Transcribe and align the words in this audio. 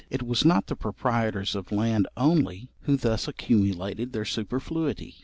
It 0.09 0.23
was 0.23 0.43
not 0.43 0.65
the 0.65 0.75
proprietors 0.75 1.53
of 1.53 1.71
land 1.71 2.07
only 2.17 2.69
who 2.85 2.97
thus 2.97 3.27
accumulated 3.27 4.13
their 4.13 4.25
superfluity. 4.25 5.17